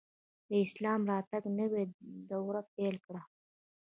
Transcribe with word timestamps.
د 0.49 0.51
اسلام 0.65 1.01
راتګ 1.11 1.43
نوی 1.59 1.83
دور 2.29 2.55
پیل 2.75 2.95
کړ 3.05 3.15